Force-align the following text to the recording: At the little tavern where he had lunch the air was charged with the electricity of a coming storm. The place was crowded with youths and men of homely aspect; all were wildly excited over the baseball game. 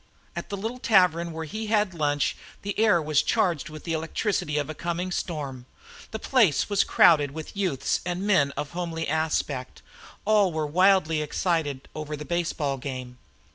At 0.35 0.49
the 0.49 0.57
little 0.57 0.79
tavern 0.79 1.31
where 1.31 1.45
he 1.45 1.67
had 1.67 1.93
lunch 1.93 2.35
the 2.63 2.73
air 2.79 2.99
was 2.99 3.21
charged 3.21 3.69
with 3.69 3.83
the 3.83 3.93
electricity 3.93 4.57
of 4.57 4.67
a 4.67 4.73
coming 4.73 5.11
storm. 5.11 5.67
The 6.09 6.17
place 6.17 6.71
was 6.71 6.83
crowded 6.83 7.29
with 7.29 7.55
youths 7.55 8.01
and 8.03 8.25
men 8.25 8.49
of 8.57 8.71
homely 8.71 9.07
aspect; 9.07 9.83
all 10.25 10.51
were 10.51 10.65
wildly 10.65 11.21
excited 11.21 11.87
over 11.93 12.17
the 12.17 12.25
baseball 12.25 12.77
game. 12.77 13.19